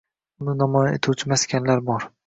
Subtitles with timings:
[0.45, 2.13] Uni namoyon etuvchi maskanlar bor.